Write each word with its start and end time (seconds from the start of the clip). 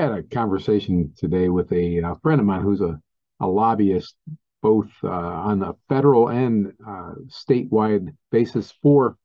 had 0.00 0.12
a 0.12 0.22
conversation 0.22 1.12
today 1.16 1.50
with 1.50 1.70
a, 1.72 1.98
a 1.98 2.16
friend 2.22 2.40
of 2.40 2.46
mine 2.46 2.62
who's 2.62 2.80
a, 2.80 2.98
a 3.40 3.46
lobbyist, 3.46 4.16
both 4.62 4.88
uh, 5.04 5.08
on 5.08 5.62
a 5.62 5.74
federal 5.90 6.28
and 6.28 6.72
uh, 6.86 7.12
statewide 7.28 8.08
basis 8.32 8.72
for 8.82 9.16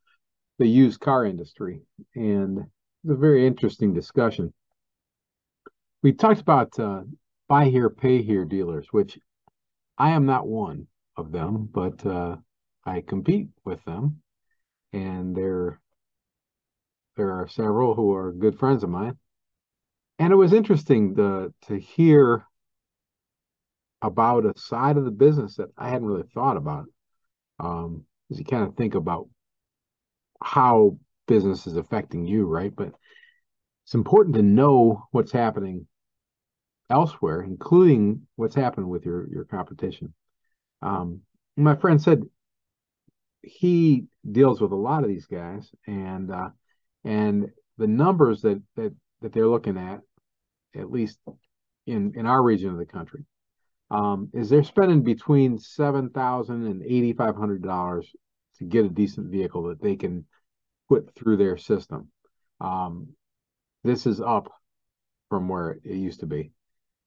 the 0.59 0.67
used 0.67 0.99
car 0.99 1.25
industry. 1.25 1.79
And 2.13 2.59
it's 2.59 3.11
a 3.11 3.15
very 3.15 3.47
interesting 3.47 3.93
discussion. 3.93 4.53
We 6.03 6.11
talked 6.11 6.41
about 6.41 6.77
uh, 6.77 7.03
buy 7.47 7.65
here, 7.69 7.89
pay 7.89 8.21
here 8.21 8.43
dealers, 8.43 8.87
which 8.91 9.17
I 9.97 10.11
am 10.11 10.25
not 10.25 10.45
one 10.45 10.87
of 11.15 11.31
them, 11.31 11.69
but 11.73 12.05
uh, 12.05 12.35
I 12.85 12.99
compete 12.99 13.47
with 13.63 13.83
them. 13.85 14.21
And 14.91 15.35
there, 15.35 15.79
there 17.15 17.31
are 17.31 17.47
several 17.47 17.95
who 17.95 18.13
are 18.13 18.33
good 18.33 18.59
friends 18.59 18.83
of 18.83 18.89
mine 18.89 19.17
and 20.19 20.31
it 20.31 20.35
was 20.35 20.53
interesting 20.53 21.15
to 21.15 21.53
to 21.67 21.79
hear 21.79 22.45
about 24.01 24.45
a 24.45 24.53
side 24.57 24.97
of 24.97 25.05
the 25.05 25.11
business 25.11 25.55
that 25.55 25.69
I 25.77 25.89
hadn't 25.89 26.07
really 26.07 26.27
thought 26.33 26.57
about. 26.57 26.85
Um, 27.59 28.05
as 28.29 28.39
you 28.39 28.45
kind 28.45 28.63
of 28.67 28.75
think 28.75 28.95
about 28.95 29.27
how 30.41 30.97
business 31.27 31.67
is 31.67 31.77
affecting 31.77 32.25
you, 32.25 32.45
right? 32.45 32.75
But 32.75 32.91
it's 33.85 33.93
important 33.93 34.35
to 34.35 34.41
know 34.41 35.05
what's 35.11 35.31
happening 35.31 35.87
elsewhere, 36.89 37.41
including 37.41 38.27
what's 38.35 38.55
happened 38.55 38.89
with 38.89 39.05
your 39.05 39.27
your 39.29 39.45
competition. 39.45 40.13
Um, 40.81 41.21
my 41.57 41.75
friend 41.75 42.01
said 42.01 42.23
he 43.41 44.05
deals 44.29 44.59
with 44.59 44.71
a 44.71 44.75
lot 44.75 45.03
of 45.03 45.09
these 45.09 45.27
guys, 45.27 45.69
and 45.87 46.31
uh, 46.31 46.49
and 47.03 47.51
the 47.77 47.87
numbers 47.87 48.41
that 48.41 48.61
that 48.75 48.93
that 49.25 49.33
they're 49.33 49.47
looking 49.47 49.75
at, 49.75 50.01
at 50.75 50.91
least 50.91 51.17
in 51.87 52.13
in 52.15 52.27
our 52.27 52.43
region 52.43 52.69
of 52.69 52.77
the 52.77 52.85
country, 52.85 53.25
um, 53.89 54.29
is 54.35 54.49
they're 54.49 54.63
spending 54.63 55.01
between 55.01 55.57
seven 55.57 56.11
thousand 56.11 56.67
and 56.67 56.83
eighty 56.83 57.11
five 57.11 57.35
hundred 57.35 57.63
dollars 57.63 58.07
to 58.59 58.65
get 58.65 58.85
a 58.85 58.89
decent 58.89 59.31
vehicle 59.31 59.63
that 59.63 59.81
they 59.81 59.95
can 59.95 60.25
put 60.87 61.15
through 61.15 61.37
their 61.37 61.57
system. 61.57 62.11
Um, 62.61 63.15
this 63.83 64.05
is 64.05 64.21
up 64.21 64.51
from 65.29 65.49
where 65.49 65.79
it 65.83 65.95
used 65.95 66.19
to 66.19 66.27
be. 66.27 66.51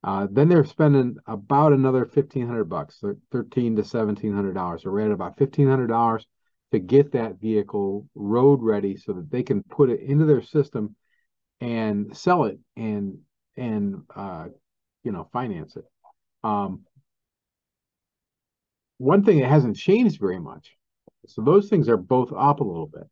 Uh, 0.02 0.26
then 0.28 0.48
they're 0.48 0.64
spending 0.64 1.18
about 1.28 1.72
another 1.72 2.04
fifteen 2.04 2.48
hundred 2.48 2.64
bucks, 2.64 3.00
thirteen 3.30 3.76
to 3.76 3.84
seventeen 3.84 4.34
hundred 4.34 4.54
dollars. 4.54 4.82
So 4.82 4.90
we're 4.90 5.06
at 5.06 5.12
about 5.12 5.38
fifteen 5.38 5.68
hundred 5.68 5.86
dollars 5.86 6.26
to 6.72 6.80
get 6.80 7.12
that 7.12 7.40
vehicle 7.40 8.08
road 8.16 8.60
ready 8.60 8.96
so 8.96 9.12
that 9.12 9.30
they 9.30 9.44
can 9.44 9.62
put 9.62 9.88
it 9.88 10.00
into 10.00 10.24
their 10.24 10.42
system 10.42 10.96
and 11.60 12.16
sell 12.16 12.44
it 12.44 12.58
and 12.76 13.18
and 13.56 14.02
uh, 14.14 14.46
you 15.04 15.12
know 15.12 15.28
finance 15.32 15.76
it. 15.76 15.84
Um, 16.44 16.84
one 18.98 19.24
thing 19.24 19.40
that 19.40 19.48
hasn't 19.48 19.76
changed 19.76 20.20
very 20.20 20.40
much. 20.40 20.76
So 21.26 21.42
those 21.42 21.68
things 21.68 21.88
are 21.88 21.96
both 21.96 22.32
up 22.32 22.60
a 22.60 22.64
little 22.64 22.86
bit. 22.86 23.08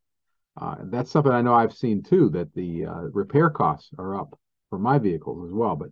Uh, 0.57 0.77
that's 0.85 1.11
something 1.11 1.33
I 1.33 1.43
know 1.43 1.55
I've 1.55 1.75
seen 1.75 2.03
too. 2.03 2.31
That 2.31 2.55
the 2.55 2.87
uh, 2.87 3.01
repair 3.13 3.51
costs 3.51 3.91
are 3.99 4.19
up 4.19 4.39
for 4.71 4.79
my 4.79 4.99
vehicles 4.99 5.47
as 5.47 5.53
well. 5.53 5.77
But 5.77 5.91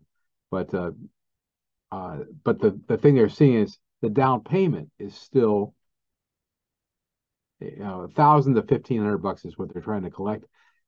but 0.50 0.74
uh, 0.74 0.92
uh, 1.92 2.18
but 2.44 2.60
the 2.60 2.80
the 2.88 2.96
thing 2.96 3.14
they're 3.14 3.28
seeing 3.28 3.54
is 3.62 3.78
the 4.00 4.08
down 4.08 4.42
payment 4.42 4.90
is 4.98 5.14
still 5.14 5.74
you 7.60 7.76
know 7.78 8.02
a 8.02 8.08
thousand 8.08 8.54
to 8.54 8.62
fifteen 8.62 9.00
hundred 9.00 9.18
bucks 9.18 9.44
is 9.44 9.58
what 9.58 9.72
they're 9.72 9.82
trying 9.82 10.02
to 10.02 10.10
collect 10.10 10.44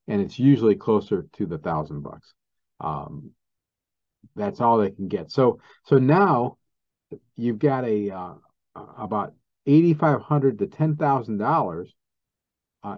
and 0.08 0.20
it's 0.20 0.38
usually 0.38 0.74
closer 0.74 1.26
to 1.34 1.46
the 1.46 1.58
thousand 1.58 2.02
bucks. 2.02 2.34
Um, 2.80 3.30
that's 4.34 4.60
all 4.60 4.78
they 4.78 4.90
can 4.90 5.08
get. 5.08 5.30
So 5.30 5.60
so 5.84 5.98
now 5.98 6.58
you've 7.36 7.58
got 7.58 7.84
a 7.84 8.10
uh, 8.10 8.34
about 8.98 9.34
eighty 9.66 9.94
five 9.94 10.20
hundred 10.20 10.58
to 10.58 10.66
ten 10.66 10.96
thousand 10.96 11.40
uh, 11.40 11.44
dollars 11.44 11.94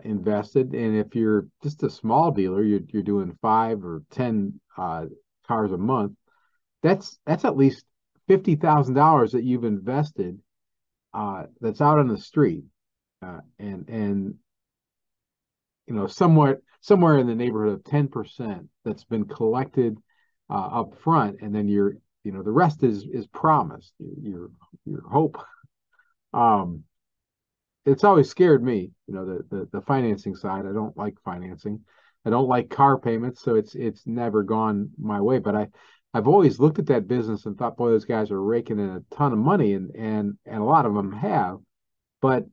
invested, 0.04 0.74
and 0.74 0.96
if 0.96 1.14
you're 1.14 1.46
just 1.62 1.82
a 1.82 1.90
small 1.90 2.30
dealer, 2.30 2.62
you're 2.62 2.80
you're 2.88 3.02
doing 3.02 3.38
five 3.40 3.84
or 3.84 4.02
ten 4.10 4.60
uh, 4.76 5.06
cars 5.46 5.72
a 5.72 5.78
month. 5.78 6.12
That's 6.82 7.18
that's 7.26 7.44
at 7.44 7.56
least 7.56 7.84
fifty 8.26 8.56
thousand 8.56 8.94
dollars 8.94 9.32
that 9.32 9.44
you've 9.44 9.64
invested 9.64 10.38
uh, 11.14 11.44
that's 11.60 11.80
out 11.80 11.98
on 11.98 12.08
the 12.08 12.18
street, 12.18 12.64
uh, 13.22 13.40
and 13.58 13.88
and 13.88 14.34
you 15.88 15.94
know 15.94 16.06
somewhat 16.06 16.58
somewhere 16.80 17.18
in 17.18 17.26
the 17.26 17.34
neighborhood 17.34 17.74
of 17.74 17.84
10% 17.84 18.68
that's 18.84 19.04
been 19.04 19.24
collected 19.24 19.98
uh, 20.50 20.80
up 20.80 20.94
front 21.00 21.38
and 21.40 21.54
then 21.54 21.68
you're 21.68 21.94
you 22.24 22.32
know 22.32 22.42
the 22.42 22.52
rest 22.52 22.82
is 22.82 23.06
is 23.12 23.26
promised 23.28 23.92
your 23.98 24.50
your 24.84 25.02
hope. 25.08 25.38
Um 26.34 26.84
it's 27.86 28.04
always 28.04 28.28
scared 28.28 28.62
me 28.62 28.90
you 29.06 29.14
know 29.14 29.24
the, 29.24 29.44
the 29.48 29.68
the 29.72 29.80
financing 29.80 30.36
side. 30.36 30.66
I 30.66 30.74
don't 30.74 30.94
like 30.94 31.14
financing. 31.24 31.80
I 32.26 32.30
don't 32.30 32.48
like 32.48 32.68
car 32.68 32.98
payments 32.98 33.42
so 33.42 33.54
it's 33.54 33.74
it's 33.74 34.06
never 34.06 34.42
gone 34.42 34.90
my 34.98 35.22
way 35.22 35.38
but 35.38 35.54
i 35.56 35.68
i've 36.12 36.28
always 36.28 36.60
looked 36.60 36.78
at 36.78 36.86
that 36.86 37.08
business 37.08 37.46
and 37.46 37.56
thought 37.56 37.78
boy 37.78 37.88
those 37.88 38.04
guys 38.04 38.30
are 38.30 38.42
raking 38.42 38.78
in 38.78 38.90
a 38.90 39.14
ton 39.14 39.32
of 39.32 39.38
money 39.38 39.72
and 39.72 39.94
and 39.96 40.36
and 40.44 40.60
a 40.60 40.64
lot 40.64 40.84
of 40.84 40.92
them 40.92 41.12
have 41.12 41.56
but 42.20 42.44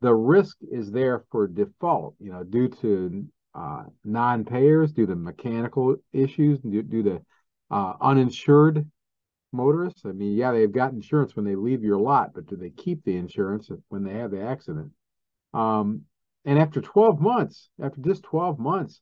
the 0.00 0.14
risk 0.14 0.56
is 0.70 0.90
there 0.90 1.24
for 1.30 1.46
default, 1.46 2.14
you 2.18 2.32
know, 2.32 2.42
due 2.42 2.68
to 2.68 3.26
uh, 3.54 3.84
non-payers, 4.04 4.92
due 4.92 5.06
to 5.06 5.14
mechanical 5.14 5.96
issues, 6.12 6.58
due, 6.60 6.82
due 6.82 7.02
to 7.02 7.20
uh, 7.70 7.94
uninsured 8.00 8.88
motorists. 9.52 10.02
I 10.06 10.12
mean, 10.12 10.36
yeah, 10.36 10.52
they've 10.52 10.72
got 10.72 10.92
insurance 10.92 11.36
when 11.36 11.44
they 11.44 11.54
leave 11.54 11.84
your 11.84 11.98
lot, 11.98 12.30
but 12.34 12.46
do 12.46 12.56
they 12.56 12.70
keep 12.70 13.04
the 13.04 13.16
insurance 13.16 13.70
when 13.88 14.04
they 14.04 14.14
have 14.14 14.30
the 14.30 14.42
accident? 14.42 14.92
Um, 15.52 16.02
and 16.44 16.58
after 16.58 16.80
12 16.80 17.20
months, 17.20 17.68
after 17.80 18.00
just 18.00 18.22
12 18.22 18.58
months, 18.58 19.00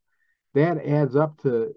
that 0.54 0.84
adds 0.84 1.14
up 1.14 1.40
to, 1.42 1.72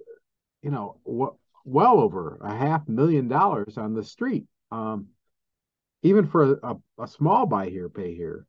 you 0.64 0.72
know, 0.72 0.98
what 1.04 1.34
well 1.64 2.00
over 2.00 2.40
a 2.42 2.54
half 2.54 2.88
million 2.88 3.28
dollars 3.28 3.78
on 3.78 3.94
the 3.94 4.04
street. 4.04 4.46
Um, 4.72 5.08
even 6.02 6.28
for 6.28 6.60
a, 6.64 6.76
a 7.00 7.08
small 7.08 7.46
buy 7.46 7.70
here, 7.70 7.88
pay 7.88 8.14
here 8.16 8.46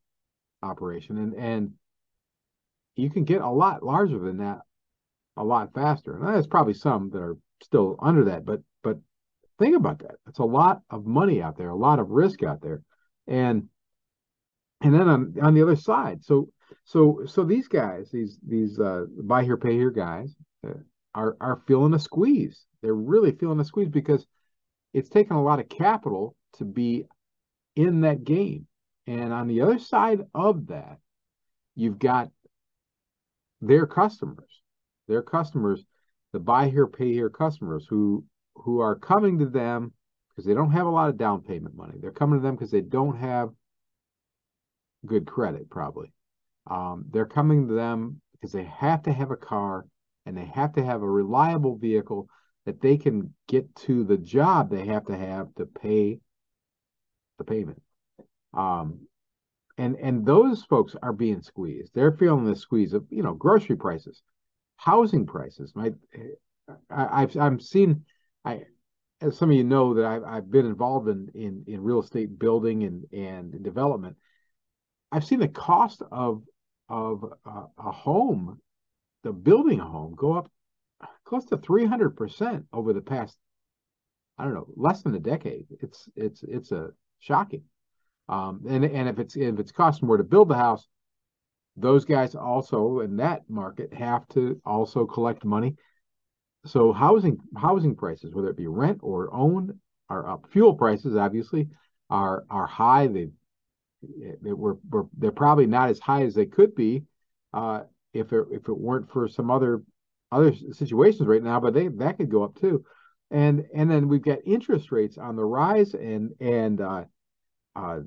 operation 0.65 1.19
and 1.19 1.35
and 1.35 1.73
you 2.97 3.11
can 3.11 3.25
get 3.25 3.41
a 3.41 3.49
lot 3.49 3.83
larger 3.83 4.19
than 4.19 4.39
that 4.39 4.61
a 5.37 5.45
lot 5.45 5.75
faster. 5.75 6.15
And 6.15 6.29
there's 6.29 6.47
probably 6.47 6.75
some 6.75 7.11
that 7.11 7.19
are 7.19 7.37
still 7.63 7.97
under 8.01 8.25
that 8.25 8.45
but 8.45 8.61
but 8.83 8.99
think 9.59 9.77
about 9.77 10.01
that. 10.01 10.17
It's 10.29 10.39
a 10.39 10.45
lot 10.45 10.83
of 10.91 11.07
money 11.07 11.43
out 11.43 11.57
there 11.57 11.71
a 11.71 11.77
lot 11.77 11.99
of 11.99 12.11
risk 12.11 12.43
out 12.43 12.61
there. 12.63 12.83
And 13.27 13.69
and 14.81 14.95
then 14.95 15.09
on 15.09 15.35
on 15.43 15.55
the 15.55 15.63
other 15.63 15.77
side 15.77 16.25
so 16.25 16.49
so 16.85 17.23
so 17.27 17.45
these 17.45 17.69
guys 17.69 18.11
these 18.11 18.39
these 18.47 18.79
uh 18.79 19.05
buy 19.23 19.45
here 19.45 19.57
pay 19.57 19.73
here 19.73 19.91
guys 19.91 20.35
uh, 20.67 20.73
are 21.15 21.37
are 21.41 21.63
feeling 21.67 21.95
a 21.95 21.99
squeeze. 21.99 22.67
They're 22.83 22.95
really 22.95 23.33
feeling 23.33 23.61
a 23.61 23.65
squeeze 23.65 23.89
because 23.89 24.27
it's 24.93 25.09
taken 25.09 25.37
a 25.37 25.43
lot 25.43 25.61
of 25.61 25.69
capital 25.69 26.37
to 26.55 26.65
be 26.65 27.07
in 27.77 28.03
that 28.03 28.25
game 28.25 28.67
and 29.07 29.33
on 29.33 29.49
the 29.49 29.61
other 29.61 29.79
side 29.79 30.23
of 30.35 30.69
that, 30.69 30.99
you've 31.75 31.99
got 31.99 32.31
their 33.61 33.87
customers, 33.87 34.63
their 35.09 35.23
customers, 35.23 35.85
the 36.33 36.41
buy 36.41 36.69
here, 36.69 36.87
pay 36.87 37.13
here 37.13 37.31
customers 37.31 37.87
who 37.89 38.25
who 38.57 38.81
are 38.81 38.95
coming 38.95 39.39
to 39.39 39.47
them 39.47 39.93
because 40.29 40.47
they 40.47 40.55
don't 40.55 40.71
have 40.71 40.87
a 40.87 40.91
lot 40.91 41.09
of 41.09 41.17
down 41.19 41.43
payment 41.43 41.77
money. 41.77 41.95
They're 42.01 42.11
coming 42.11 42.39
to 42.39 42.43
them 42.43 42.55
because 42.55 42.71
they 42.71 42.81
don't 42.81 43.17
have 43.17 43.51
good 45.07 45.27
credit, 45.27 45.69
probably. 45.71 46.13
Um, 46.69 47.07
they're 47.11 47.27
coming 47.27 47.69
to 47.69 47.75
them 47.75 48.21
because 48.33 48.53
they 48.53 48.65
have 48.65 49.03
to 49.03 49.13
have 49.13 49.31
a 49.31 49.37
car 49.37 49.87
and 50.27 50.37
they 50.37 50.47
have 50.47 50.73
to 50.75 50.85
have 50.85 51.03
a 51.03 51.11
reliable 51.11 51.77
vehicle 51.77 52.29
that 52.65 52.81
they 52.81 52.97
can 52.97 53.35
get 53.47 53.75
to 53.75 54.05
the 54.05 54.17
job 54.17 54.71
they 54.71 54.87
have 54.87 55.05
to 55.07 55.17
have 55.17 55.55
to 55.57 55.67
pay 55.67 56.19
the 57.39 57.45
payment. 57.45 57.83
Um, 58.57 59.07
and 59.77 59.97
and 59.97 60.25
those 60.25 60.63
folks 60.65 60.95
are 61.03 61.13
being 61.13 61.43
squeezed. 61.43 61.93
They're 61.95 62.13
feeling 62.13 62.45
the 62.45 62.57
squeeze 62.57 62.93
of 62.93 63.05
you 63.11 63.23
know 63.23 63.35
grocery 63.35 63.77
prices, 63.77 64.23
housing 64.77 65.27
prices. 65.27 65.73
My, 65.75 65.93
I, 66.91 67.21
have 67.21 67.37
I've 67.37 67.63
seen, 67.63 68.05
I 68.45 68.63
as 69.21 69.37
some 69.37 69.51
of 69.51 69.57
you 69.57 69.65
know 69.65 69.95
that 69.95 70.05
I've 70.05 70.25
I've 70.25 70.51
been 70.51 70.67
involved 70.67 71.09
in 71.09 71.31
in 71.35 71.65
in 71.67 71.83
real 71.83 72.01
estate 72.01 72.39
building 72.39 72.85
and 72.85 73.05
and 73.13 73.63
development. 73.63 74.17
I've 75.11 75.25
seen 75.25 75.41
the 75.41 75.49
cost 75.49 76.03
of 76.13 76.43
of 76.89 77.25
a, 77.45 77.63
a 77.79 77.91
home, 77.91 78.61
the 79.23 79.33
building 79.33 79.81
a 79.81 79.85
home, 79.85 80.15
go 80.15 80.35
up 80.35 80.51
close 81.25 81.45
to 81.47 81.57
three 81.57 81.85
hundred 81.87 82.11
percent 82.11 82.67
over 82.73 82.93
the 82.93 83.01
past. 83.01 83.37
I 84.39 84.45
don't 84.45 84.55
know, 84.55 84.67
less 84.77 85.03
than 85.03 85.15
a 85.15 85.21
decade. 85.21 85.67
It's 85.81 86.09
it's 86.17 86.43
it's 86.45 86.73
a 86.73 86.91
shocking. 87.19 87.65
Um, 88.29 88.63
and 88.69 88.85
and 88.85 89.09
if 89.09 89.19
it's 89.19 89.37
if 89.37 89.59
it's 89.59 89.73
costing 89.73 90.09
more 90.09 90.17
to 90.17 90.25
build 90.25 90.49
the 90.49 90.55
house, 90.55 90.87
those 91.77 92.05
guys 92.05 92.35
also 92.35 93.01
in 93.01 93.17
that 93.17 93.43
market 93.49 93.93
have 93.93 94.27
to 94.29 94.61
also 94.65 95.05
collect 95.07 95.45
money 95.45 95.77
so 96.67 96.93
housing 96.93 97.39
housing 97.57 97.95
prices, 97.95 98.33
whether 98.33 98.49
it 98.49 98.57
be 98.57 98.67
rent 98.67 99.01
or 99.03 99.33
own, 99.33 99.79
are 100.09 100.29
up. 100.29 100.47
Fuel 100.51 100.75
prices 100.75 101.17
obviously 101.17 101.69
are 102.11 102.45
are 102.51 102.67
high. 102.67 103.07
They 103.07 103.29
they 104.43 104.53
were, 104.53 104.79
were 104.91 105.07
they're 105.17 105.33
probably 105.33 105.67
not 105.67 105.91
as 105.91 105.99
high 105.99 106.25
as 106.25 106.35
they 106.35 106.47
could 106.47 106.75
be 106.75 107.05
uh, 107.53 107.83
if 108.13 108.33
it 108.33 108.47
if 108.51 108.69
it 108.69 108.79
weren't 108.79 109.11
for 109.11 109.29
some 109.29 109.51
other 109.51 109.83
other 110.33 110.55
situations 110.73 111.29
right 111.29 111.43
now. 111.43 111.61
But 111.61 111.75
they 111.75 111.89
that 111.89 112.17
could 112.17 112.31
go 112.31 112.45
up 112.45 112.59
too, 112.59 112.85
and 113.31 113.67
and 113.75 113.91
then 113.91 114.09
we've 114.09 114.23
got 114.23 114.39
interest 114.47 114.91
rates 114.91 115.19
on 115.19 115.37
the 115.37 115.45
rise, 115.45 115.93
and 115.95 116.33
and 116.41 116.81
uh, 116.81 117.05
uh, 117.77 118.01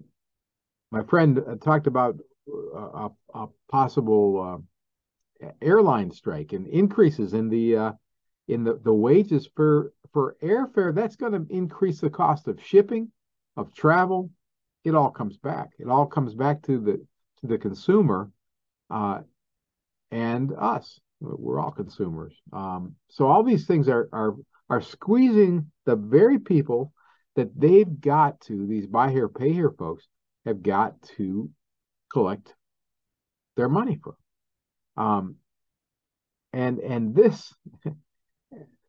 my 0.92 1.04
friend 1.04 1.40
talked 1.62 1.88
about 1.88 2.18
a, 2.48 3.10
a 3.34 3.48
possible 3.70 4.64
uh, 5.42 5.48
airline 5.62 6.12
strike 6.12 6.54
and 6.54 6.68
increases 6.68 7.34
in 7.34 7.50
the 7.50 7.76
uh, 7.76 7.92
in 8.48 8.64
the, 8.64 8.80
the 8.84 8.94
wages 8.94 9.50
for 9.56 9.94
for 10.14 10.38
airfare. 10.42 10.94
That's 10.94 11.16
going 11.16 11.34
to 11.34 11.46
increase 11.54 12.00
the 12.00 12.10
cost 12.10 12.48
of 12.48 12.62
shipping, 12.64 13.12
of 13.56 13.74
travel. 13.74 14.32
It 14.84 14.96
all 14.96 15.12
comes 15.12 15.38
back. 15.38 15.72
It 15.80 15.88
all 15.88 16.06
comes 16.06 16.34
back 16.34 16.64
to 16.64 16.80
the 16.80 17.06
to 17.42 17.48
the 17.48 17.58
consumer, 17.58 18.32
uh, 18.90 19.22
and 20.12 20.54
us. 20.58 21.00
We're 21.20 21.60
all 21.60 21.72
consumers. 21.72 22.36
Um, 22.54 22.96
so 23.10 23.28
all 23.28 23.44
these 23.44 23.66
things 23.66 23.90
are 23.90 24.08
are 24.14 24.36
are 24.70 24.82
squeezing 24.82 25.72
the 25.86 25.96
very 25.96 26.40
people 26.40 26.94
that 27.38 27.58
they've 27.58 28.02
got 28.02 28.42
to 28.42 28.66
these 28.66 28.88
buy 28.88 29.12
here 29.12 29.30
pay 29.30 29.54
here 29.54 29.72
folks 29.72 30.08
have 30.46 30.64
got 30.64 31.00
to 31.04 31.50
collect 32.12 32.56
their 33.56 33.70
money 33.70 34.00
from. 34.04 34.16
Um, 34.98 35.36
and 36.52 36.80
and 36.80 37.16
this 37.16 37.54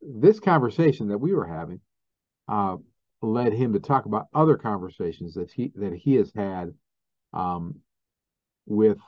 this 0.03 0.41
conversation 0.41 1.09
that 1.09 1.19
we 1.19 1.35
were 1.35 1.47
having 1.47 1.81
uh, 2.49 2.77
led 3.21 3.53
him 3.53 3.75
to 3.75 3.81
talk 3.81 4.07
about 4.07 4.29
other 4.35 4.57
conversations 4.57 5.35
that 5.35 5.53
he 5.53 5.71
that 5.77 5.93
he 5.93 6.15
has 6.15 6.33
had 6.35 6.73
um, 7.35 7.77
with 8.65 8.99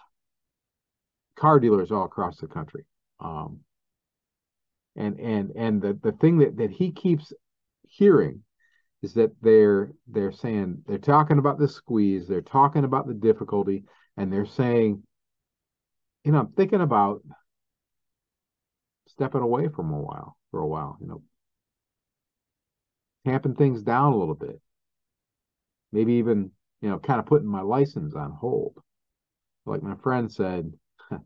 car 1.34 1.58
dealers 1.58 1.90
all 1.90 2.04
across 2.04 2.36
the 2.38 2.46
country. 2.46 2.84
Um, 3.20 3.60
and 4.96 5.18
and 5.18 5.52
and 5.56 5.80
the, 5.80 5.98
the 6.02 6.12
thing 6.12 6.38
that, 6.38 6.58
that 6.58 6.70
he 6.70 6.92
keeps 6.92 7.32
hearing 7.88 8.42
is 9.02 9.14
that 9.14 9.30
they're 9.40 9.90
they're 10.08 10.32
saying 10.32 10.82
they're 10.86 10.98
talking 10.98 11.38
about 11.38 11.58
the 11.58 11.68
squeeze, 11.68 12.28
they're 12.28 12.42
talking 12.42 12.84
about 12.84 13.06
the 13.06 13.14
difficulty, 13.14 13.84
and 14.16 14.32
they're 14.32 14.46
saying, 14.46 15.02
you 16.24 16.32
know, 16.32 16.40
I'm 16.40 16.52
thinking 16.52 16.80
about 16.80 17.22
stepping 19.08 19.40
away 19.40 19.68
from 19.68 19.92
a 19.92 19.98
while 19.98 20.36
for 20.50 20.60
a 20.60 20.66
while, 20.66 20.96
you 21.00 21.06
know, 21.06 21.22
tamping 23.26 23.54
things 23.54 23.82
down 23.82 24.12
a 24.12 24.16
little 24.16 24.34
bit. 24.34 24.60
Maybe 25.92 26.14
even, 26.14 26.50
you 26.80 26.88
know, 26.88 26.98
kind 26.98 27.20
of 27.20 27.26
putting 27.26 27.48
my 27.48 27.62
license 27.62 28.14
on 28.14 28.32
hold. 28.32 28.78
Like 29.66 29.82
my 29.82 29.96
friend 29.96 30.30
said, 30.30 30.72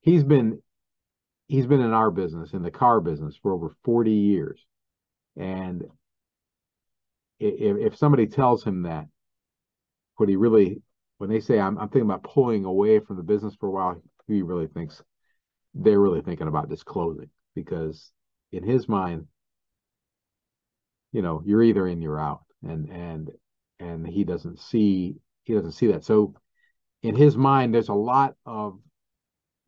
he's 0.00 0.24
been 0.24 0.62
he's 1.48 1.66
been 1.66 1.80
in 1.80 1.92
our 1.92 2.10
business, 2.10 2.52
in 2.52 2.62
the 2.62 2.70
car 2.70 3.00
business 3.00 3.36
for 3.42 3.52
over 3.52 3.74
40 3.84 4.12
years. 4.12 4.64
And 5.36 5.84
if, 7.40 7.92
if 7.92 7.96
somebody 7.96 8.26
tells 8.26 8.62
him 8.62 8.82
that, 8.82 9.06
what 10.16 10.28
he 10.28 10.36
really, 10.36 10.82
when 11.18 11.30
they 11.30 11.40
say, 11.40 11.58
I'm, 11.58 11.78
I'm 11.78 11.88
thinking 11.88 12.08
about 12.08 12.22
pulling 12.22 12.64
away 12.64 13.00
from 13.00 13.16
the 13.16 13.22
business 13.22 13.54
for 13.58 13.68
a 13.68 13.72
while, 13.72 14.02
he 14.26 14.42
really 14.42 14.66
thinks 14.66 15.02
they're 15.74 16.00
really 16.00 16.20
thinking 16.20 16.48
about 16.48 16.68
disclosing 16.68 17.30
because 17.54 18.12
in 18.52 18.62
his 18.62 18.88
mind, 18.88 19.26
you 21.12 21.22
know, 21.22 21.42
you're 21.44 21.62
either 21.62 21.86
in, 21.86 22.02
you're 22.02 22.20
out. 22.20 22.42
And, 22.62 22.90
and, 22.90 23.30
and 23.78 24.06
he 24.06 24.24
doesn't 24.24 24.60
see, 24.60 25.16
he 25.44 25.54
doesn't 25.54 25.72
see 25.72 25.88
that. 25.88 26.04
So 26.04 26.34
in 27.02 27.16
his 27.16 27.36
mind, 27.36 27.74
there's 27.74 27.88
a 27.88 27.94
lot 27.94 28.34
of 28.44 28.78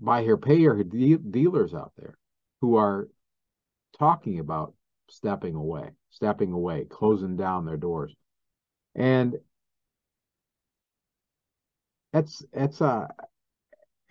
buy 0.00 0.22
here, 0.22 0.36
pay 0.36 0.58
here 0.58 0.82
de- 0.82 1.16
dealers 1.16 1.74
out 1.74 1.92
there 1.96 2.18
who 2.60 2.76
are 2.76 3.08
talking 3.98 4.38
about 4.38 4.74
stepping 5.08 5.54
away, 5.54 5.90
stepping 6.12 6.52
away, 6.52 6.86
closing 6.88 7.36
down 7.36 7.64
their 7.64 7.76
doors. 7.76 8.14
And 8.94 9.36
that's 12.12 12.44
that's 12.52 12.80
a 12.80 13.08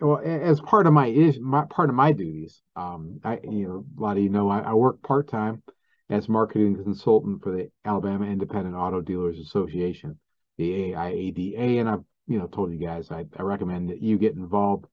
well 0.00 0.20
as 0.24 0.60
part 0.60 0.86
of 0.86 0.92
my 0.92 1.06
is 1.06 1.38
my 1.38 1.64
part 1.66 1.88
of 1.88 1.94
my 1.94 2.10
duties 2.10 2.60
um 2.74 3.20
i 3.24 3.38
you 3.44 3.68
know 3.68 3.84
a 3.96 4.00
lot 4.00 4.16
of 4.16 4.22
you 4.22 4.28
know 4.28 4.48
i, 4.50 4.58
I 4.58 4.74
work 4.74 5.00
part-time 5.02 5.62
as 6.10 6.28
marketing 6.28 6.82
consultant 6.82 7.42
for 7.42 7.52
the 7.52 7.70
alabama 7.84 8.26
independent 8.26 8.74
auto 8.74 9.00
dealers 9.00 9.38
association 9.38 10.18
the 10.58 10.92
aiada 10.92 11.78
and 11.78 11.88
i've 11.88 12.02
you 12.26 12.38
know 12.38 12.48
told 12.48 12.72
you 12.72 12.78
guys 12.78 13.10
i, 13.12 13.24
I 13.36 13.42
recommend 13.42 13.90
that 13.90 14.02
you 14.02 14.18
get 14.18 14.34
involved. 14.34 14.86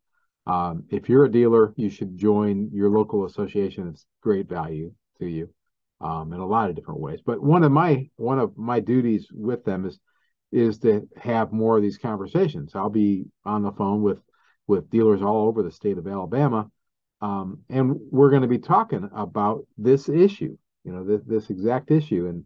Um, 0.47 0.85
if 0.89 1.09
you're 1.09 1.25
a 1.25 1.31
dealer 1.31 1.73
you 1.75 1.89
should 1.89 2.17
join 2.17 2.69
your 2.71 2.89
local 2.89 3.25
association. 3.25 3.87
It's 3.87 4.05
great 4.21 4.47
value 4.47 4.93
to 5.19 5.27
you 5.27 5.49
um, 6.01 6.33
in 6.33 6.39
a 6.39 6.45
lot 6.45 6.69
of 6.69 6.75
different 6.75 6.99
ways. 6.99 7.19
But 7.25 7.41
one 7.41 7.63
of 7.63 7.71
my 7.71 8.09
one 8.15 8.39
of 8.39 8.57
my 8.57 8.79
duties 8.79 9.27
with 9.31 9.63
them 9.65 9.85
is 9.85 9.99
is 10.51 10.79
to 10.79 11.07
have 11.15 11.51
more 11.51 11.77
of 11.77 11.83
these 11.83 11.97
conversations. 11.97 12.71
I'll 12.73 12.89
be 12.89 13.25
on 13.45 13.63
the 13.63 13.71
phone 13.71 14.01
with 14.01 14.19
with 14.67 14.89
dealers 14.89 15.21
all 15.21 15.47
over 15.47 15.63
the 15.63 15.71
state 15.71 15.97
of 15.97 16.07
Alabama, 16.07 16.69
um, 17.21 17.59
and 17.69 17.95
we're 18.11 18.29
going 18.29 18.43
to 18.43 18.47
be 18.47 18.59
talking 18.59 19.09
about 19.13 19.65
this 19.77 20.09
issue. 20.09 20.57
You 20.83 20.93
know, 20.93 21.03
this, 21.03 21.21
this 21.25 21.49
exact 21.49 21.91
issue, 21.91 22.27
and 22.27 22.45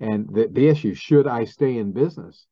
and 0.00 0.28
the, 0.34 0.48
the 0.50 0.68
issue: 0.68 0.94
should 0.94 1.26
I 1.26 1.44
stay 1.44 1.76
in 1.76 1.92
business? 1.92 2.46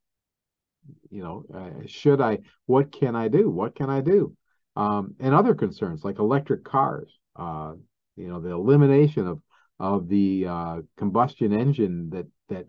You 1.10 1.22
know, 1.22 1.44
uh, 1.54 1.86
should 1.86 2.20
I? 2.20 2.38
What 2.66 2.92
can 2.92 3.16
I 3.16 3.28
do? 3.28 3.48
What 3.48 3.74
can 3.74 3.88
I 3.88 4.00
do? 4.00 4.36
Um, 4.76 5.14
and 5.20 5.34
other 5.34 5.54
concerns 5.54 6.04
like 6.04 6.18
electric 6.18 6.64
cars. 6.64 7.12
Uh, 7.34 7.74
you 8.16 8.28
know, 8.28 8.40
the 8.40 8.50
elimination 8.50 9.26
of 9.26 9.40
of 9.82 10.08
the 10.08 10.46
uh, 10.46 10.80
combustion 10.96 11.52
engine 11.52 12.08
that 12.10 12.26
that 12.48 12.66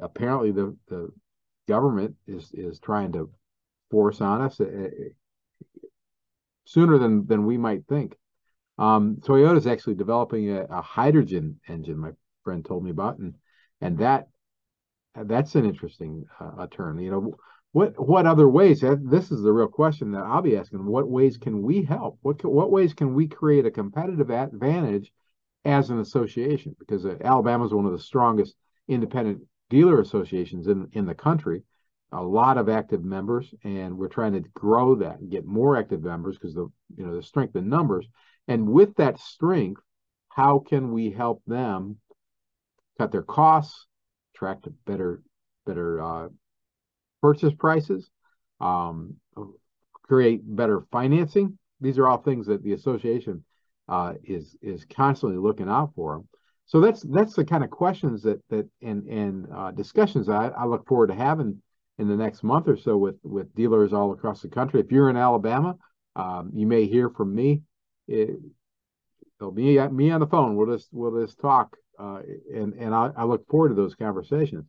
apparently 0.00 0.52
the 0.52 0.76
the 0.86 1.10
government 1.66 2.14
is 2.28 2.52
is 2.54 2.78
trying 2.78 3.10
to 3.12 3.28
force 3.90 4.20
on 4.20 4.40
us 4.40 4.60
uh, 4.60 4.88
sooner 6.64 6.98
than 6.98 7.26
than 7.26 7.44
we 7.44 7.58
might 7.58 7.84
think. 7.88 8.16
Um, 8.78 9.16
Toyota 9.16 9.56
is 9.56 9.66
actually 9.66 9.94
developing 9.94 10.50
a, 10.50 10.64
a, 10.64 10.82
hydrogen 10.82 11.58
engine. 11.66 11.98
My 11.98 12.10
friend 12.44 12.64
told 12.64 12.84
me 12.84 12.90
about, 12.90 13.18
and 13.18 13.34
and 13.80 13.98
that 13.98 14.28
that's 15.16 15.56
an 15.56 15.64
interesting 15.64 16.26
uh, 16.38 16.68
turn. 16.70 17.00
You 17.00 17.10
know, 17.10 17.34
what 17.72 17.98
what 17.98 18.26
other 18.26 18.48
ways? 18.48 18.82
This 18.82 19.32
is 19.32 19.42
the 19.42 19.52
real 19.52 19.66
question 19.66 20.12
that 20.12 20.22
I'll 20.22 20.42
be 20.42 20.56
asking. 20.56 20.86
What 20.86 21.08
ways 21.08 21.38
can 21.38 21.60
we 21.62 21.82
help? 21.82 22.18
What 22.22 22.44
what 22.44 22.70
ways 22.70 22.94
can 22.94 23.14
we 23.14 23.26
create 23.26 23.66
a 23.66 23.70
competitive 23.72 24.30
advantage 24.30 25.10
as 25.66 25.90
an 25.90 25.98
association 25.98 26.76
because 26.78 27.04
uh, 27.04 27.16
Alabama 27.22 27.66
is 27.66 27.74
one 27.74 27.86
of 27.86 27.92
the 27.92 27.98
strongest 27.98 28.54
independent 28.88 29.42
dealer 29.68 30.00
associations 30.00 30.68
in 30.68 30.88
in 30.92 31.04
the 31.06 31.14
country. 31.14 31.62
A 32.12 32.22
lot 32.22 32.56
of 32.56 32.68
active 32.68 33.04
members, 33.04 33.52
and 33.64 33.98
we're 33.98 34.08
trying 34.08 34.32
to 34.34 34.48
grow 34.54 34.94
that 34.94 35.18
and 35.18 35.30
get 35.30 35.44
more 35.44 35.76
active 35.76 36.02
members 36.02 36.38
because 36.38 36.54
the 36.54 36.68
you 36.96 37.04
know 37.04 37.16
the 37.16 37.22
strength 37.22 37.56
in 37.56 37.68
numbers. 37.68 38.06
And 38.46 38.68
with 38.68 38.94
that 38.96 39.18
strength, 39.18 39.82
how 40.28 40.60
can 40.60 40.92
we 40.92 41.10
help 41.10 41.42
them 41.48 41.96
cut 42.96 43.10
their 43.10 43.24
costs, 43.24 43.86
attract 44.34 44.68
better 44.86 45.20
better 45.66 46.00
uh, 46.00 46.28
purchase 47.20 47.52
prices, 47.58 48.08
um, 48.60 49.16
create 50.04 50.42
better 50.44 50.82
financing? 50.92 51.58
These 51.80 51.98
are 51.98 52.06
all 52.06 52.18
things 52.18 52.46
that 52.46 52.62
the 52.62 52.72
association 52.72 53.44
uh, 53.88 54.14
is 54.24 54.56
is 54.62 54.84
constantly 54.84 55.38
looking 55.38 55.68
out 55.68 55.92
for 55.94 56.14
them. 56.14 56.28
So 56.66 56.80
that's 56.80 57.02
that's 57.02 57.34
the 57.34 57.44
kind 57.44 57.64
of 57.64 57.70
questions 57.70 58.22
that 58.22 58.40
that 58.50 58.68
and 58.82 59.06
and 59.06 59.46
uh, 59.54 59.70
discussions 59.70 60.28
I, 60.28 60.48
I 60.48 60.64
look 60.64 60.86
forward 60.86 61.08
to 61.08 61.14
having 61.14 61.62
in 61.98 62.08
the 62.08 62.16
next 62.16 62.42
month 62.42 62.68
or 62.68 62.76
so 62.76 62.96
with 62.96 63.16
with 63.22 63.54
dealers 63.54 63.92
all 63.92 64.12
across 64.12 64.42
the 64.42 64.48
country. 64.48 64.80
If 64.80 64.90
you're 64.90 65.10
in 65.10 65.16
Alabama, 65.16 65.76
um, 66.16 66.50
you 66.54 66.66
may 66.66 66.86
hear 66.86 67.08
from 67.10 67.34
me. 67.34 67.62
It, 68.08 68.36
it'll 69.40 69.52
be 69.52 69.78
me 69.88 70.10
on 70.10 70.20
the 70.20 70.26
phone. 70.26 70.56
We'll 70.56 70.76
just 70.76 70.88
we'll 70.92 71.24
just 71.24 71.38
talk, 71.38 71.76
uh, 71.98 72.20
and 72.52 72.74
and 72.74 72.94
I, 72.94 73.10
I 73.16 73.24
look 73.24 73.46
forward 73.48 73.68
to 73.68 73.74
those 73.74 73.94
conversations. 73.94 74.64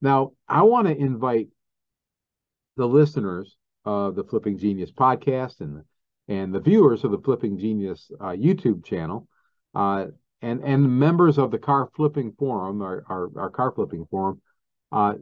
Now 0.00 0.32
I 0.48 0.62
want 0.62 0.86
to 0.86 0.96
invite 0.96 1.48
the 2.76 2.86
listeners 2.86 3.56
of 3.84 4.14
the 4.14 4.24
Flipping 4.24 4.58
Genius 4.58 4.90
podcast 4.90 5.60
and 5.60 5.82
and 6.28 6.54
the 6.54 6.60
viewers 6.60 7.04
of 7.04 7.10
the 7.10 7.18
Flipping 7.18 7.58
Genius 7.58 8.10
uh, 8.20 8.28
YouTube 8.30 8.84
channel, 8.84 9.28
uh, 9.74 10.06
and 10.42 10.62
and 10.64 10.98
members 10.98 11.38
of 11.38 11.50
the 11.50 11.58
Car 11.58 11.88
Flipping 11.94 12.32
Forum, 12.38 12.82
our 12.82 13.04
our, 13.08 13.30
our 13.36 13.50
Car 13.50 13.72
Flipping 13.72 14.06
Forum, 14.10 14.40
uh, 14.92 15.14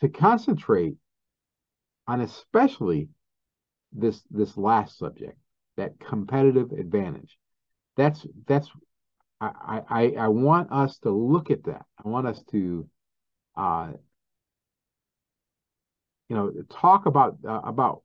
to 0.00 0.08
concentrate 0.08 0.94
on 2.06 2.20
especially 2.20 3.08
this 3.92 4.22
this 4.30 4.56
last 4.56 4.98
subject, 4.98 5.38
that 5.76 5.98
competitive 6.00 6.72
advantage. 6.72 7.38
That's 7.96 8.26
that's 8.46 8.70
I, 9.40 9.82
I, 9.88 10.14
I 10.18 10.28
want 10.28 10.72
us 10.72 10.98
to 10.98 11.10
look 11.10 11.50
at 11.50 11.64
that. 11.64 11.84
I 12.02 12.08
want 12.08 12.26
us 12.26 12.42
to, 12.50 12.88
uh, 13.56 13.92
you 16.28 16.36
know, 16.36 16.52
talk 16.70 17.06
about 17.06 17.38
uh, 17.46 17.60
about 17.64 18.02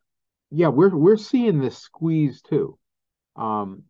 yeah, 0.51 0.67
we're 0.67 0.95
we're 0.95 1.17
seeing 1.17 1.59
this 1.59 1.77
squeeze 1.77 2.41
too. 2.41 2.77
Um, 3.35 3.83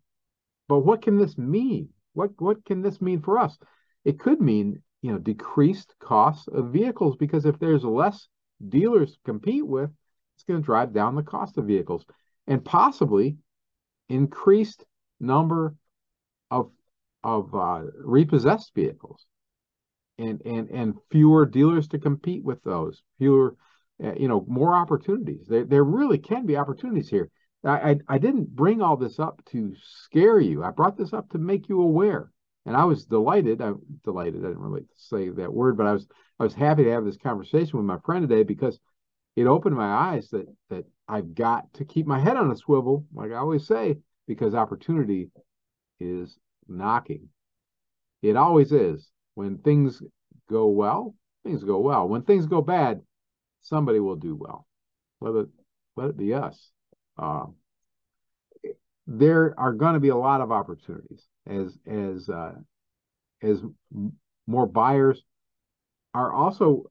but 0.68 0.80
what 0.80 1.02
can 1.02 1.18
this 1.18 1.38
mean? 1.38 1.90
What 2.14 2.32
what 2.40 2.66
can 2.66 2.82
this 2.82 3.02
mean 3.02 3.22
for 3.22 3.40
us? 3.40 3.58
It 4.06 4.20
could 4.20 4.42
mean 4.42 4.82
you 5.02 5.12
know 5.12 5.18
decreased 5.18 5.94
costs 6.00 6.48
of 6.48 6.72
vehicles 6.72 7.16
because 7.16 7.46
if 7.46 7.58
there's 7.60 7.84
less 7.84 8.28
dealers 8.68 9.14
to 9.14 9.20
compete 9.26 9.66
with, 9.66 9.90
it's 10.36 10.44
going 10.44 10.62
to 10.62 10.66
drive 10.66 10.94
down 10.94 11.16
the 11.16 11.24
cost 11.24 11.58
of 11.58 11.66
vehicles 11.66 12.06
and 12.48 12.64
possibly 12.64 13.38
increased 14.10 14.84
number 15.20 15.76
of 16.52 16.72
of 17.24 17.54
uh, 17.54 17.84
repossessed 18.04 18.74
vehicles 18.76 19.26
and 20.18 20.42
and 20.46 20.70
and 20.70 20.96
fewer 21.10 21.46
dealers 21.46 21.88
to 21.88 22.00
compete 22.00 22.44
with 22.44 22.62
those 22.64 23.02
fewer 23.18 23.56
uh, 24.04 24.14
you 24.16 24.28
know 24.28 24.46
more 24.48 24.76
opportunities 24.76 25.46
there 25.48 25.66
there 25.66 25.84
really 25.84 26.18
can 26.18 26.46
be 26.46 26.58
opportunities 26.58 27.10
here 27.10 27.30
I, 27.64 27.92
I, 27.92 27.96
I 28.08 28.18
didn't 28.18 28.56
bring 28.56 28.82
all 28.82 28.98
this 28.98 29.20
up 29.20 29.42
to 29.52 29.74
scare 29.82 30.40
you 30.40 30.64
i 30.64 30.72
brought 30.72 30.98
this 30.98 31.14
up 31.14 31.30
to 31.30 31.38
make 31.38 31.70
you 31.70 31.82
aware 31.82 32.32
and 32.66 32.76
i 32.76 32.86
was 32.86 33.06
delighted 33.06 33.62
i'm 33.62 33.80
delighted 34.04 34.44
i 34.44 34.48
didn't 34.48 34.60
really 34.60 34.86
say 34.96 35.30
that 35.30 35.54
word 35.54 35.78
but 35.78 35.88
i 35.88 35.94
was 35.94 36.08
i 36.40 36.44
was 36.44 36.54
happy 36.54 36.84
to 36.84 36.92
have 36.92 37.06
this 37.06 37.18
conversation 37.18 37.78
with 37.78 37.86
my 37.86 37.98
friend 38.06 38.28
today 38.28 38.44
because 38.44 38.80
it 39.36 39.48
opened 39.48 39.76
my 39.76 39.92
eyes 40.14 40.30
that 40.30 40.48
that 40.70 40.86
i've 41.08 41.36
got 41.36 41.72
to 41.74 41.86
keep 41.86 42.06
my 42.06 42.20
head 42.20 42.38
on 42.38 42.52
a 42.52 42.56
swivel 42.56 43.06
like 43.14 43.32
i 43.32 43.36
always 43.36 43.68
say 43.68 43.98
because 44.30 44.54
opportunity 44.54 45.32
is 46.00 46.38
knocking. 46.68 47.30
It 48.22 48.36
always 48.36 48.72
is. 48.72 49.10
When 49.36 49.58
things 49.58 50.02
go 50.50 50.68
well, 50.68 51.16
things 51.44 51.64
go 51.64 51.80
well. 51.80 52.08
When 52.08 52.22
things 52.22 52.46
go 52.46 52.62
bad, 52.62 53.02
somebody 53.62 54.00
will 54.00 54.16
do 54.16 54.36
well. 54.36 54.68
Let 55.22 55.36
it 55.36 55.48
let 55.96 56.10
it 56.10 56.18
be 56.18 56.34
us. 56.34 56.72
Uh, 57.18 57.48
there 59.08 59.54
are 59.60 59.74
going 59.74 59.96
to 59.96 60.00
be 60.00 60.10
a 60.10 60.16
lot 60.16 60.42
of 60.42 60.52
opportunities 60.52 61.28
as 61.48 61.78
as 61.88 62.30
uh, 62.30 62.54
as 63.42 63.62
more 64.48 64.66
buyers 64.66 65.24
are 66.14 66.32
also 66.32 66.90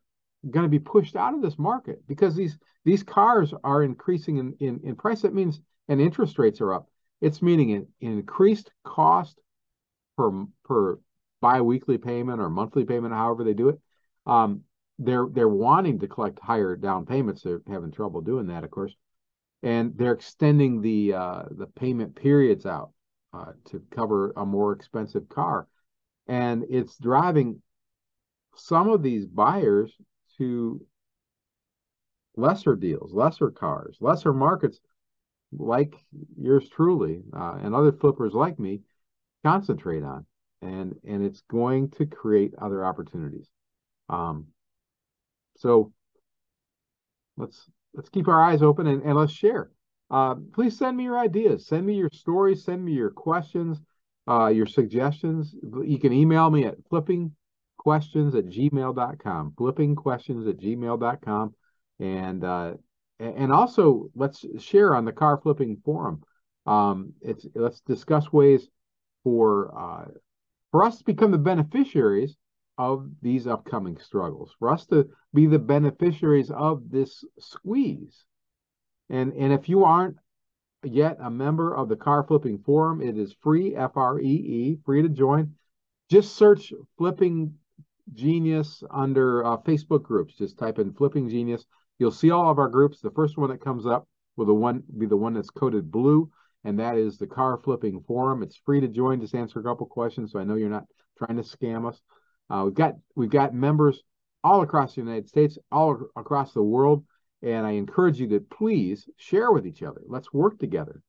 going 0.48 0.64
to 0.64 0.70
be 0.70 0.78
pushed 0.78 1.16
out 1.16 1.34
of 1.34 1.42
this 1.42 1.58
market 1.58 2.06
because 2.06 2.34
these 2.34 2.58
these 2.84 3.02
cars 3.02 3.52
are 3.64 3.82
increasing 3.82 4.38
in, 4.38 4.54
in, 4.60 4.80
in 4.84 4.96
price. 4.96 5.22
That 5.22 5.34
means 5.34 5.60
and 5.88 6.00
interest 6.00 6.38
rates 6.38 6.60
are 6.60 6.74
up. 6.74 6.88
It's 7.20 7.42
meaning 7.42 7.72
an 7.72 7.86
increased 8.00 8.70
cost 8.84 9.40
per 10.16 10.30
per 10.64 10.98
biweekly 11.40 11.98
payment 11.98 12.40
or 12.40 12.50
monthly 12.50 12.84
payment, 12.84 13.14
however 13.14 13.44
they 13.44 13.54
do 13.54 13.70
it. 13.70 13.80
Um, 14.26 14.62
they're 14.98 15.26
they're 15.30 15.48
wanting 15.48 15.98
to 16.00 16.08
collect 16.08 16.38
higher 16.40 16.76
down 16.76 17.06
payments. 17.06 17.42
They're 17.42 17.62
having 17.68 17.92
trouble 17.92 18.20
doing 18.20 18.46
that, 18.48 18.64
of 18.64 18.70
course, 18.70 18.94
and 19.62 19.96
they're 19.96 20.12
extending 20.12 20.80
the 20.80 21.14
uh, 21.14 21.42
the 21.50 21.66
payment 21.66 22.16
periods 22.16 22.66
out 22.66 22.90
uh, 23.32 23.52
to 23.66 23.82
cover 23.90 24.32
a 24.36 24.44
more 24.44 24.72
expensive 24.72 25.28
car, 25.28 25.66
and 26.26 26.64
it's 26.68 26.98
driving 26.98 27.62
some 28.56 28.88
of 28.88 29.02
these 29.02 29.26
buyers 29.26 29.92
to 30.38 30.84
lesser 32.36 32.76
deals, 32.76 33.12
lesser 33.12 33.50
cars, 33.50 33.96
lesser 34.00 34.32
markets, 34.32 34.80
like 35.52 35.94
yours 36.36 36.68
truly, 36.68 37.22
uh, 37.34 37.58
and 37.62 37.74
other 37.74 37.92
flippers 37.92 38.34
like 38.34 38.58
me 38.58 38.80
concentrate 39.44 40.02
on 40.02 40.26
and 40.62 40.96
and 41.06 41.24
it's 41.24 41.42
going 41.42 41.88
to 41.90 42.06
create 42.06 42.52
other 42.60 42.84
opportunities 42.84 43.48
um 44.08 44.46
so 45.58 45.92
let's 47.36 47.66
let's 47.94 48.08
keep 48.08 48.28
our 48.28 48.42
eyes 48.42 48.62
open 48.62 48.86
and, 48.86 49.02
and 49.02 49.16
let's 49.16 49.32
share. 49.32 49.70
Uh, 50.10 50.36
please 50.54 50.78
send 50.78 50.96
me 50.96 51.04
your 51.04 51.18
ideas. 51.18 51.66
Send 51.66 51.84
me 51.84 51.94
your 51.94 52.10
stories. 52.12 52.64
Send 52.64 52.82
me 52.82 52.92
your 52.92 53.10
questions 53.10 53.78
uh, 54.28 54.48
your 54.48 54.66
suggestions. 54.66 55.54
You 55.62 55.98
can 55.98 56.12
email 56.12 56.50
me 56.50 56.64
at 56.64 56.76
flipping 56.90 57.32
questions 57.78 58.34
at 58.34 58.44
gmail.com 58.46 59.54
flipping 59.56 59.94
questions 59.94 60.46
at 60.48 60.58
gmail.com 60.58 61.54
and 62.00 62.44
uh, 62.44 62.74
and 63.20 63.52
also 63.52 64.10
let's 64.14 64.44
share 64.58 64.94
on 64.94 65.04
the 65.04 65.12
car 65.12 65.40
flipping 65.40 65.80
forum. 65.84 66.22
Um, 66.66 67.14
it's 67.22 67.46
let's 67.54 67.80
discuss 67.80 68.30
ways 68.32 68.68
for 69.24 69.72
uh, 69.76 70.10
for 70.70 70.84
us 70.84 70.98
to 70.98 71.04
become 71.04 71.30
the 71.30 71.38
beneficiaries 71.38 72.36
of 72.78 73.10
these 73.20 73.46
upcoming 73.46 73.98
struggles, 73.98 74.54
for 74.58 74.70
us 74.70 74.86
to 74.86 75.08
be 75.34 75.46
the 75.46 75.58
beneficiaries 75.58 76.50
of 76.50 76.90
this 76.90 77.24
squeeze. 77.38 78.24
And 79.10 79.32
and 79.34 79.52
if 79.52 79.68
you 79.68 79.84
aren't 79.84 80.16
yet 80.84 81.18
a 81.20 81.30
member 81.30 81.74
of 81.74 81.88
the 81.88 81.96
Car 81.96 82.24
Flipping 82.24 82.58
Forum, 82.58 83.02
it 83.02 83.18
is 83.18 83.34
free, 83.42 83.74
F 83.74 83.96
R 83.96 84.20
E 84.20 84.24
E, 84.24 84.78
free 84.84 85.02
to 85.02 85.08
join. 85.08 85.54
Just 86.10 86.36
search 86.36 86.72
Flipping 86.96 87.54
Genius 88.14 88.82
under 88.90 89.44
uh, 89.44 89.56
Facebook 89.58 90.02
groups. 90.02 90.34
Just 90.36 90.58
type 90.58 90.78
in 90.78 90.94
Flipping 90.94 91.28
Genius. 91.28 91.66
You'll 91.98 92.10
see 92.10 92.30
all 92.30 92.50
of 92.50 92.58
our 92.58 92.68
groups. 92.68 93.00
The 93.00 93.10
first 93.10 93.36
one 93.36 93.50
that 93.50 93.60
comes 93.60 93.86
up 93.86 94.08
will 94.36 94.46
the 94.46 94.54
one 94.54 94.84
be 94.96 95.06
the 95.06 95.16
one 95.16 95.34
that's 95.34 95.50
coded 95.50 95.90
blue 95.90 96.30
and 96.64 96.78
that 96.78 96.96
is 96.96 97.18
the 97.18 97.26
car 97.26 97.58
flipping 97.62 98.02
forum. 98.06 98.42
It's 98.42 98.56
free 98.56 98.80
to 98.80 98.88
join. 98.88 99.20
Just 99.20 99.34
answer 99.34 99.60
a 99.60 99.62
couple 99.62 99.86
questions, 99.86 100.32
so 100.32 100.38
I 100.38 100.44
know 100.44 100.56
you're 100.56 100.68
not 100.68 100.86
trying 101.16 101.36
to 101.36 101.42
scam 101.42 101.88
us. 101.88 102.00
Uh, 102.50 102.62
we've 102.64 102.74
got 102.74 102.94
we've 103.14 103.30
got 103.30 103.54
members 103.54 104.02
all 104.42 104.62
across 104.62 104.94
the 104.94 105.00
United 105.00 105.28
States, 105.28 105.58
all 105.70 106.08
across 106.16 106.52
the 106.52 106.62
world, 106.62 107.04
and 107.42 107.66
I 107.66 107.72
encourage 107.72 108.18
you 108.18 108.28
to 108.28 108.40
please 108.40 109.08
share 109.16 109.52
with 109.52 109.66
each 109.66 109.82
other. 109.82 110.00
Let's 110.06 110.32
work 110.32 110.58
together. 110.58 111.02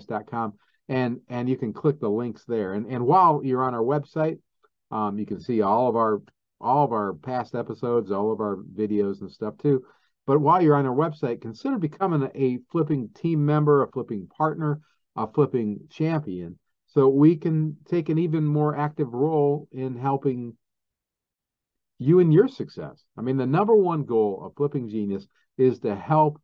dot 0.06 0.26
com. 0.26 0.54
And 0.88 1.20
and 1.28 1.48
you 1.48 1.56
can 1.56 1.72
click 1.72 2.00
the 2.00 2.10
links 2.10 2.44
there. 2.46 2.74
And 2.74 2.86
and 2.86 3.06
while 3.06 3.42
you're 3.44 3.62
on 3.62 3.74
our 3.74 3.82
website 3.82 4.38
um, 4.90 5.18
you 5.18 5.26
can 5.26 5.40
see 5.40 5.62
all 5.62 5.88
of 5.88 5.94
our 5.96 6.22
all 6.60 6.84
of 6.84 6.92
our 6.92 7.14
past 7.14 7.54
episodes 7.54 8.10
all 8.10 8.32
of 8.32 8.40
our 8.40 8.56
videos 8.56 9.20
and 9.20 9.30
stuff 9.30 9.56
too. 9.58 9.84
But 10.26 10.40
while 10.40 10.60
you're 10.60 10.76
on 10.76 10.86
our 10.86 10.94
website 10.94 11.40
consider 11.40 11.78
becoming 11.78 12.28
a 12.34 12.58
flipping 12.70 13.10
team 13.14 13.46
member 13.46 13.82
a 13.82 13.90
flipping 13.90 14.26
partner 14.26 14.80
a 15.16 15.26
flipping 15.26 15.80
champion. 15.90 16.58
So 16.86 17.08
we 17.08 17.36
can 17.36 17.76
take 17.88 18.08
an 18.08 18.18
even 18.18 18.44
more 18.44 18.76
active 18.76 19.14
role 19.14 19.68
in 19.70 19.96
helping 19.96 20.56
you 22.00 22.18
and 22.18 22.32
your 22.32 22.48
success. 22.48 23.04
I 23.16 23.20
mean, 23.20 23.36
the 23.36 23.46
number 23.46 23.76
one 23.76 24.04
goal 24.04 24.42
of 24.44 24.54
Flipping 24.56 24.88
Genius 24.88 25.28
is 25.58 25.78
to 25.80 25.94
help 25.94 26.40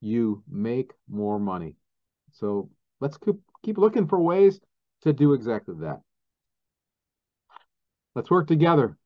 you 0.00 0.44
make 0.48 0.92
more 1.10 1.40
money. 1.40 1.74
So 2.30 2.70
let's 3.00 3.18
keep, 3.18 3.34
keep 3.64 3.78
looking 3.78 4.06
for 4.06 4.20
ways 4.20 4.60
to 5.02 5.12
do 5.12 5.32
exactly 5.32 5.74
that. 5.80 6.00
Let's 8.14 8.30
work 8.30 8.46
together. 8.46 8.96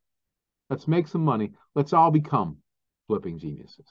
Let's 0.68 0.86
make 0.86 1.08
some 1.08 1.24
money. 1.24 1.52
Let's 1.74 1.94
all 1.94 2.10
become 2.10 2.58
flipping 3.06 3.38
geniuses. 3.38 3.86